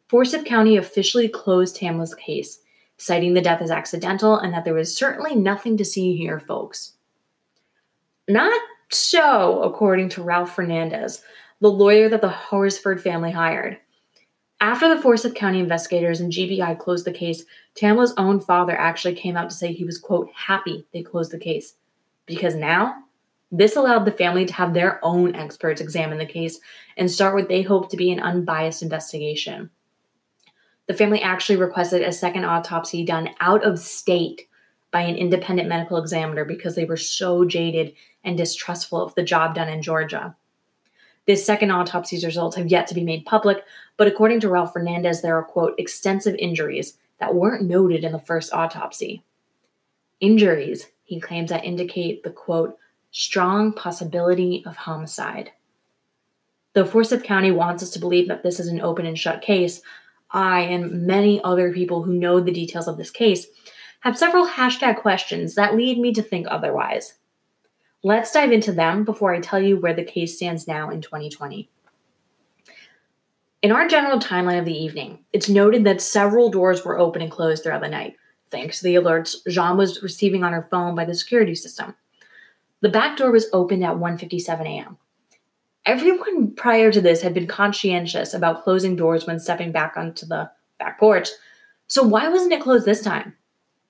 [0.07, 2.59] Forsyth County officially closed Tamla's case
[2.97, 6.93] citing the death as accidental and that there was certainly nothing to see here, folks.
[8.27, 11.21] Not so, according to Ralph Fernandez,
[11.61, 13.77] the lawyer that the Horsford family hired.
[14.59, 17.45] After the Forsyth County investigators and GBI closed the case,
[17.75, 21.37] Tamla's own father actually came out to say he was, quote, happy they closed the
[21.37, 21.75] case.
[22.25, 22.95] Because now,
[23.51, 26.59] this allowed the family to have their own experts examine the case
[26.97, 29.69] and start what they hope to be an unbiased investigation.
[30.87, 34.47] The family actually requested a second autopsy done out of state
[34.89, 39.55] by an independent medical examiner because they were so jaded and distrustful of the job
[39.55, 40.35] done in Georgia.
[41.25, 43.63] This second autopsy's results have yet to be made public,
[43.97, 48.19] but according to Ralph Fernandez, there are, quote, extensive injuries that weren't noted in the
[48.19, 49.23] first autopsy.
[50.21, 52.77] Injuries, he claims, that indicate the, quote,
[53.11, 55.51] strong possibility of homicide.
[56.73, 59.81] Though Forsyth County wants us to believe that this is an open and shut case,
[60.31, 63.47] I and many other people who know the details of this case
[64.01, 67.15] have several hashtag questions that lead me to think otherwise.
[68.03, 71.69] Let's dive into them before I tell you where the case stands now in 2020.
[73.63, 77.31] In our general timeline of the evening, it's noted that several doors were open and
[77.31, 78.15] closed throughout the night,
[78.51, 81.95] thanks to the alerts Jean was receiving on her phone by the security system.
[82.81, 84.97] The back door was opened at 1:57 a.m.
[85.87, 90.51] Everyone prior to this had been conscientious about closing doors when stepping back onto the
[90.77, 91.29] back porch.
[91.87, 93.35] So why wasn't it closed this time?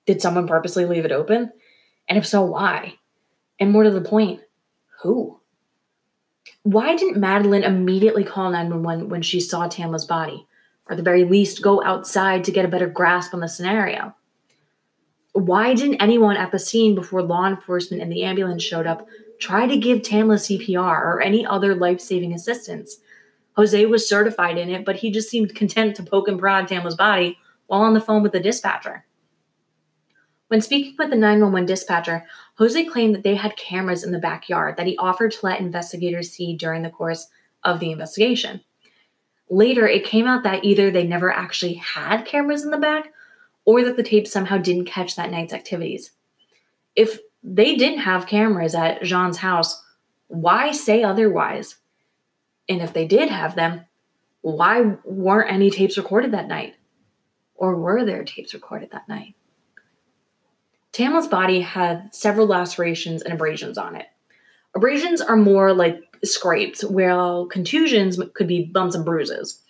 [0.06, 1.50] Did someone purposely leave it open?
[2.08, 2.94] And if so, why?
[3.58, 4.40] And more to the point,
[5.02, 5.40] who?
[6.62, 10.46] Why didn't Madeline immediately call 911 when she saw Tamla's body?
[10.86, 14.14] Or at the very least, go outside to get a better grasp on the scenario?
[15.32, 19.06] Why didn't anyone at the scene before law enforcement and the ambulance showed up
[19.38, 22.98] try to give Tamla CPR or any other life saving assistance?
[23.56, 26.94] Jose was certified in it, but he just seemed content to poke and prod Tamla's
[26.94, 29.04] body while on the phone with the dispatcher.
[30.48, 32.24] When speaking with the 911 dispatcher,
[32.54, 36.30] Jose claimed that they had cameras in the backyard that he offered to let investigators
[36.30, 37.28] see during the course
[37.64, 38.62] of the investigation.
[39.50, 43.12] Later, it came out that either they never actually had cameras in the back
[43.64, 46.12] or that the tape somehow didn't catch that night's activities.
[46.96, 47.18] If
[47.54, 49.82] they didn't have cameras at Jean's house,
[50.26, 51.76] why say otherwise?
[52.68, 53.86] And if they did have them,
[54.42, 56.74] why weren't any tapes recorded that night?
[57.54, 59.34] Or were there tapes recorded that night?
[60.92, 64.06] Tamla's body had several lacerations and abrasions on it.
[64.74, 69.62] Abrasions are more like scrapes, while contusions could be bumps and bruises.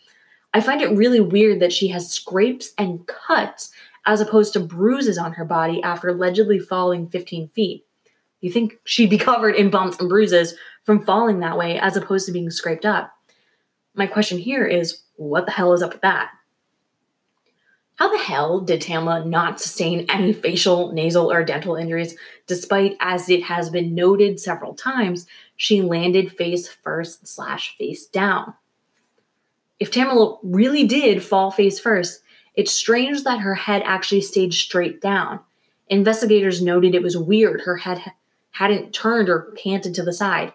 [0.52, 3.70] I find it really weird that she has scrapes and cuts
[4.08, 7.84] as opposed to bruises on her body after allegedly falling 15 feet.
[8.40, 12.24] You think she'd be covered in bumps and bruises from falling that way as opposed
[12.24, 13.12] to being scraped up.
[13.94, 16.30] My question here is what the hell is up with that?
[17.96, 23.28] How the hell did Tamla not sustain any facial, nasal, or dental injuries, despite, as
[23.28, 28.54] it has been noted several times, she landed face first slash face down?
[29.78, 32.22] If Tamla really did fall face first,
[32.58, 35.38] it's strange that her head actually stayed straight down.
[35.86, 38.02] Investigators noted it was weird her head
[38.50, 40.52] hadn't turned or canted to the side.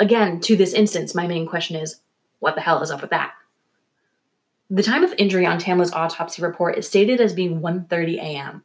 [0.00, 2.00] Again, to this instance, my main question is
[2.40, 3.34] what the hell is up with that?
[4.68, 8.64] The time of injury on Tamla's autopsy report is stated as being 1:30 a.m.,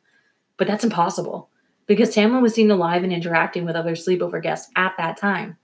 [0.57, 1.49] but that's impossible
[1.85, 5.57] because Tamla was seen alive and interacting with other sleepover guests at that time.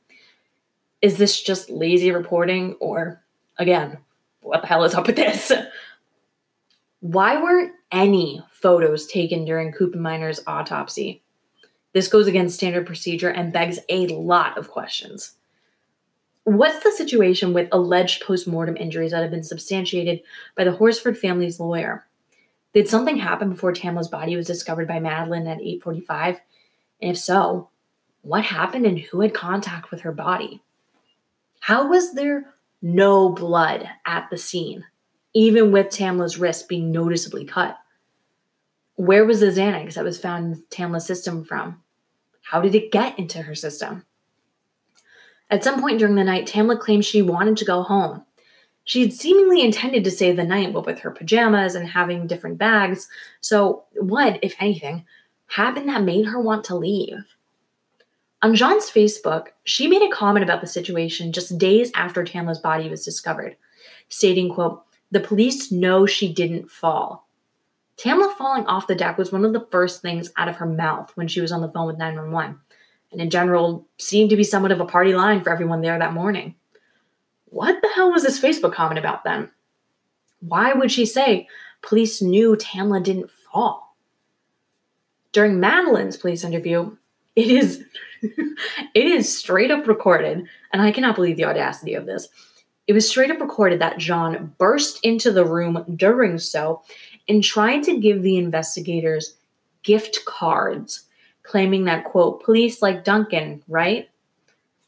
[1.02, 3.24] Is this just lazy reporting or
[3.58, 3.98] again,
[4.42, 5.52] what the hell is up with this?
[7.04, 11.22] Why weren't any photos taken during Koopmeiners' autopsy?
[11.92, 15.34] This goes against standard procedure and begs a lot of questions.
[16.46, 20.22] What's the situation with alleged postmortem injuries that have been substantiated
[20.56, 22.08] by the Horsford family's lawyer?
[22.74, 26.40] Did something happen before Tamla's body was discovered by Madeline at 8:45?
[27.02, 27.70] And if so,
[28.22, 30.64] what happened and who had contact with her body?
[31.60, 34.86] How was there no blood at the scene,
[35.34, 37.78] even with Tamla's wrist being noticeably cut?
[38.96, 41.82] Where was the Xanax that was found in Tamla's system from?
[42.44, 44.06] How did it get into her system?
[45.50, 48.24] At some point during the night, Tamla claimed she wanted to go home.
[48.86, 52.58] She had seemingly intended to stay the night, but with her pajamas and having different
[52.58, 53.08] bags.
[53.40, 55.06] So, what, if anything,
[55.48, 57.24] happened that made her want to leave?
[58.42, 62.90] On Jean's Facebook, she made a comment about the situation just days after Tamla's body
[62.90, 63.56] was discovered,
[64.10, 64.84] stating, quote,
[65.14, 67.28] the police know she didn't fall.
[67.98, 71.12] Tamla falling off the deck was one of the first things out of her mouth
[71.16, 72.60] when she was on the phone with 911
[73.14, 76.14] and in general seemed to be somewhat of a party line for everyone there that
[76.14, 76.56] morning.
[77.46, 79.52] What the hell was this Facebook comment about then?
[80.40, 81.48] Why would she say
[81.84, 83.96] police knew Tamla didn't fall?
[85.32, 86.98] During Madeline's police interview,
[87.36, 87.84] it is
[88.22, 92.28] it is straight up recorded, and I cannot believe the audacity of this.
[92.88, 96.82] It was straight up recorded that John burst into the room during so
[97.30, 99.36] and tried to give the investigators
[99.84, 101.06] gift cards
[101.44, 104.10] claiming that, quote, police like Dunkin, right?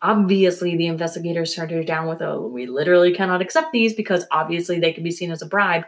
[0.02, 4.80] Obviously, the investigators turned her down with a we literally cannot accept these because obviously
[4.80, 5.86] they can be seen as a bribe.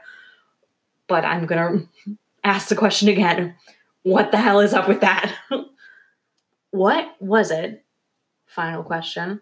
[1.07, 3.55] but I'm going to ask the question again.
[4.03, 5.33] What the hell is up with that?
[6.71, 7.83] what was it?
[8.45, 9.41] Final question.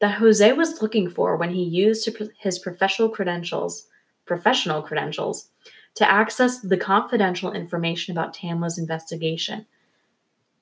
[0.00, 3.88] That Jose was looking for when he used his professional credentials,
[4.26, 5.50] professional credentials,
[5.94, 9.66] to access the confidential information about Tamla's investigation.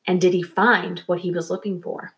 [0.06, 2.14] And did he find what he was looking for?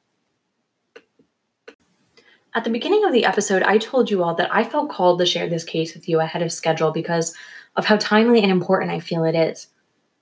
[2.55, 5.27] At the beginning of the episode, I told you all that I felt called to
[5.27, 7.35] share this case with you ahead of schedule because
[7.77, 9.69] of how timely and important I feel it is.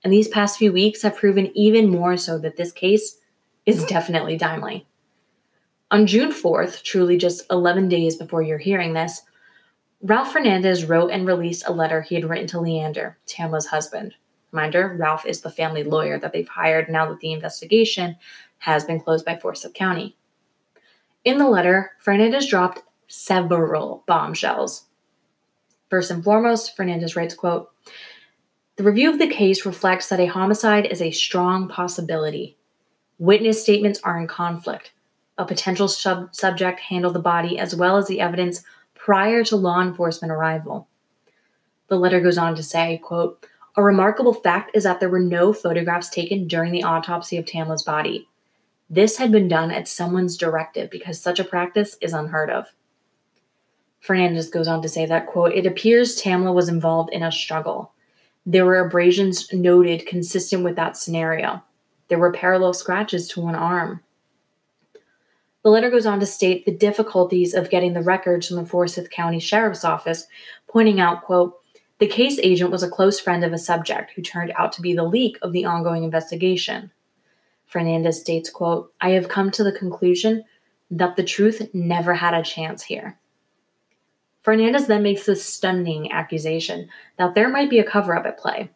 [0.03, 3.17] And these past few weeks have proven even more so that this case
[3.65, 4.87] is definitely timely.
[5.89, 9.21] On June 4th, truly just 11 days before you're hearing this,
[10.01, 14.13] Ralph Fernandez wrote and released a letter he had written to Leander, Tamla's husband.
[14.51, 18.17] Reminder Ralph is the family lawyer that they've hired now that the investigation
[18.59, 20.17] has been closed by Forsyth County.
[21.23, 24.85] In the letter, Fernandez dropped several bombshells.
[25.89, 27.71] First and foremost, Fernandez writes, quote,
[28.75, 32.57] The review of the case reflects that a homicide is a strong possibility.
[33.19, 34.91] Witness statements are in conflict.
[35.37, 38.63] A potential sub- subject handled the body as well as the evidence
[38.95, 40.87] prior to law enforcement arrival.
[41.87, 43.45] The letter goes on to say, quote,
[43.77, 47.83] a remarkable fact is that there were no photographs taken during the autopsy of Tamla's
[47.83, 48.27] body.
[48.89, 52.65] This had been done at someone's directive because such a practice is unheard of.
[53.99, 57.91] Fernandez goes on to say that, quote, it appears Tamla was involved in a struggle.
[58.45, 61.61] There were abrasions noted consistent with that scenario.
[62.07, 64.01] There were parallel scratches to one arm.
[65.63, 69.09] The letter goes on to state the difficulties of getting the records from the Forsyth
[69.09, 70.27] County Sheriff's Office,
[70.67, 71.59] pointing out, quote,
[71.99, 74.93] the case agent was a close friend of a subject who turned out to be
[74.93, 76.91] the leak of the ongoing investigation.
[77.65, 80.45] Fernandez states, quote, I have come to the conclusion
[80.91, 83.17] that the truth never had a chance here.
[84.43, 86.87] Fernandez then makes the stunning accusation
[87.17, 88.69] that there might be a cover up at play.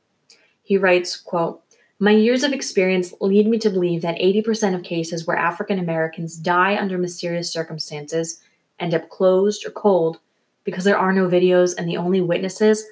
[0.64, 1.62] He writes, quote,
[2.04, 6.36] My years of experience lead me to believe that 80% of cases where African Americans
[6.36, 8.42] die under mysterious circumstances
[8.80, 10.18] end up closed or cold
[10.64, 12.84] because there are no videos and the only witnesses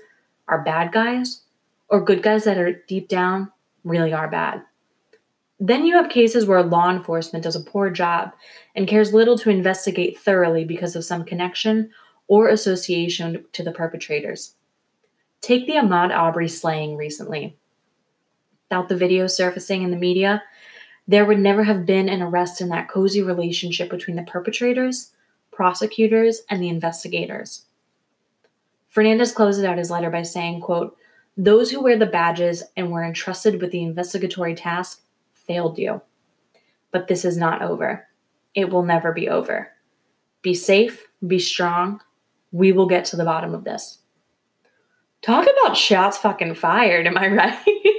[0.47, 1.41] are bad guys
[1.89, 3.51] or good guys that are deep down
[3.84, 4.62] really are bad.
[5.60, 8.34] Then you have cases where law enforcement does a poor job
[8.76, 11.89] and cares little to investigate thoroughly because of some connection
[12.28, 14.53] or association to the perpetrators.
[15.41, 17.59] Take the Ahmaud Arbery slaying recently.
[18.70, 20.43] Without the video surfacing in the media,
[21.07, 25.11] there would never have been an arrest in that cozy relationship between the perpetrators,
[25.51, 27.65] prosecutors, and the investigators.
[28.89, 30.95] Fernandez closes out his letter by saying, quote,
[31.36, 35.01] Those who wear the badges and were entrusted with the investigatory task
[35.34, 36.03] failed you.
[36.91, 38.07] But this is not over.
[38.53, 39.70] It will never be over.
[40.43, 42.01] Be safe, be strong.
[42.51, 43.97] We will get to the bottom of this.
[45.24, 47.95] Talk about shots fucking fired, am I right?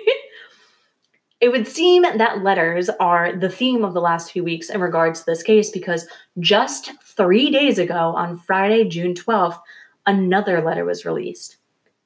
[1.41, 5.21] it would seem that letters are the theme of the last few weeks in regards
[5.21, 6.07] to this case because
[6.39, 9.59] just three days ago, on Friday, June 12th,
[10.07, 11.57] another letter was released.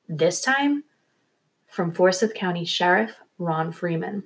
[0.08, 0.84] This time
[1.66, 4.22] from Forsyth County Sheriff Ron Freeman.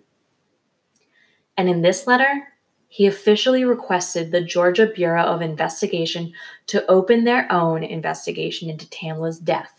[1.57, 2.49] And in this letter,
[2.89, 6.33] he officially requested the Georgia Bureau of Investigation
[6.67, 9.78] to open their own investigation into Tamla's death.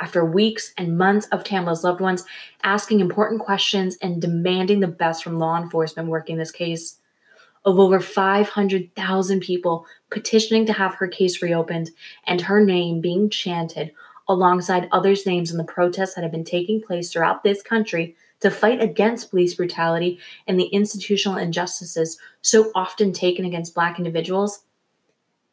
[0.00, 2.24] After weeks and months of Tamla's loved ones
[2.62, 6.98] asking important questions and demanding the best from law enforcement working this case,
[7.64, 11.90] of over 500,000 people petitioning to have her case reopened
[12.26, 13.92] and her name being chanted
[14.28, 18.50] alongside others' names in the protests that have been taking place throughout this country to
[18.50, 24.64] fight against police brutality and the institutional injustices so often taken against Black individuals,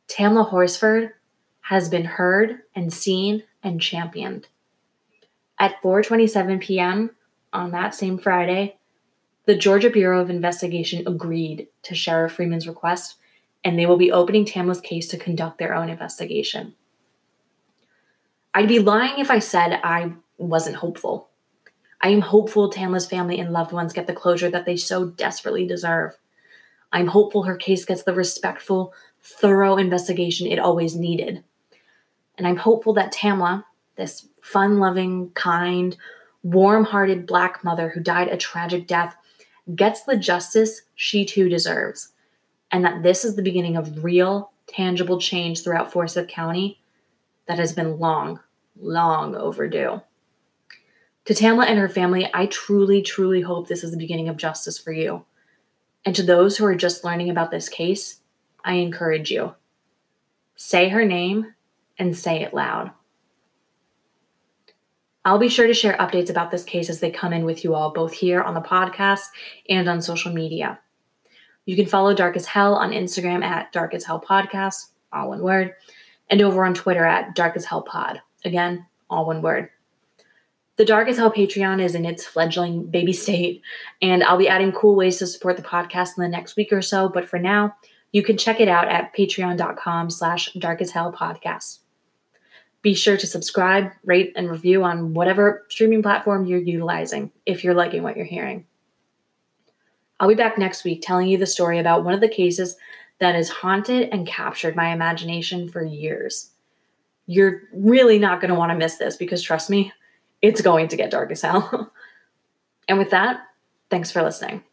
[0.07, 1.13] Tamla Horsford
[1.61, 4.47] has been heard and seen and championed.
[5.57, 7.11] At 4:27 p.m.
[7.51, 8.77] on that same Friday,
[9.45, 13.15] the Georgia Bureau of Investigation agreed to Sheriff Freeman's request,
[13.63, 16.75] and they will be opening Tamla's case to conduct their own investigation.
[18.53, 21.29] I'd be lying if I said I wasn't hopeful.
[22.01, 25.67] I am hopeful Tamla's family and loved ones get the closure that they so desperately
[25.67, 26.17] deserve.
[26.91, 31.43] I'm hopeful her case gets the respectful, thorough investigation it always needed.
[32.39, 33.65] And I'm hopeful that Tamla,
[33.97, 35.95] this fun loving, kind,
[36.41, 39.15] warm hearted black mother who died a tragic death,
[39.75, 42.13] gets the justice she too deserves.
[42.71, 46.79] And that this is the beginning of real, tangible change throughout Forsyth County
[47.45, 48.39] that has been long,
[48.79, 50.01] long overdue.
[51.25, 54.77] To Tamla and her family, I truly, truly hope this is the beginning of justice
[54.77, 55.25] for you.
[56.05, 58.21] And to those who are just learning about this case,
[58.63, 59.55] I encourage you
[60.55, 61.53] say her name
[61.99, 62.91] and say it loud.
[65.25, 67.75] I'll be sure to share updates about this case as they come in with you
[67.75, 69.25] all, both here on the podcast
[69.69, 70.79] and on social media.
[71.65, 75.43] You can follow Dark as Hell on Instagram at Dark as Hell Podcast, all one
[75.43, 75.75] word,
[76.29, 78.21] and over on Twitter at Dark as Hell Pod.
[78.43, 79.69] Again, all one word.
[80.77, 83.61] The Dark as Hell Patreon is in its fledgling baby state,
[84.01, 86.81] and I'll be adding cool ways to support the podcast in the next week or
[86.81, 87.09] so.
[87.09, 87.75] But for now,
[88.13, 91.79] you can check it out at patreon.com slash dark as hell podcast.
[92.81, 97.73] Be sure to subscribe, rate, and review on whatever streaming platform you're utilizing if you're
[97.73, 98.65] liking what you're hearing.
[100.19, 102.75] I'll be back next week telling you the story about one of the cases
[103.19, 106.51] that has haunted and captured my imagination for years.
[107.25, 109.93] You're really not going to want to miss this because trust me,
[110.41, 111.91] it's going to get dark as hell.
[112.87, 113.41] and with that,
[113.89, 114.63] thanks for listening.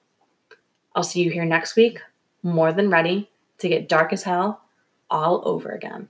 [0.94, 2.00] I'll see you here next week,
[2.42, 4.62] more than ready to get dark as hell
[5.10, 6.08] all over again.